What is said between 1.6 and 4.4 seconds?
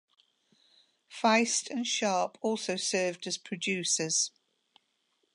and Sharpe also served as producers.